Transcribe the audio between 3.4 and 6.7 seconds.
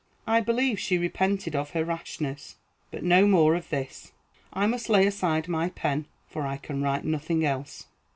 of this. I must lay aside my pen, for I